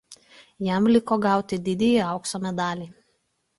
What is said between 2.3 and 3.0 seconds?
medalį.